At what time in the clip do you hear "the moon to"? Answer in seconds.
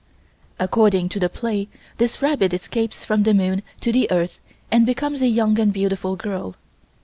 3.21-3.91